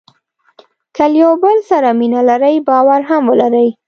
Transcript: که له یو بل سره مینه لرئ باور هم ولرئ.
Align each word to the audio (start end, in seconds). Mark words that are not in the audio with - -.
که 0.95 1.05
له 1.11 1.17
یو 1.21 1.31
بل 1.43 1.57
سره 1.69 1.89
مینه 1.99 2.21
لرئ 2.29 2.55
باور 2.67 3.01
هم 3.09 3.23
ولرئ. 3.29 3.69